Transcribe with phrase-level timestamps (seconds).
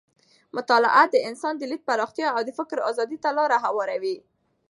[0.57, 4.17] مطالعه د انسان د لید پراختیا او د فکر ازادۍ ته لاره هواروي.